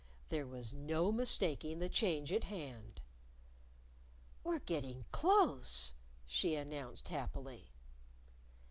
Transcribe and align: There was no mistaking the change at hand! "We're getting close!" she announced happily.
There 0.29 0.47
was 0.47 0.73
no 0.73 1.11
mistaking 1.11 1.77
the 1.77 1.87
change 1.87 2.33
at 2.33 2.45
hand! 2.45 3.01
"We're 4.43 4.57
getting 4.57 5.05
close!" 5.11 5.93
she 6.25 6.55
announced 6.55 7.09
happily. 7.09 7.69